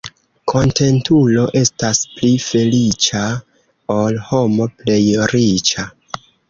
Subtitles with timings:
[0.51, 3.23] Kontentulo estas pli feliĉa,
[4.01, 5.01] ol homo plej
[5.37, 5.91] riĉa.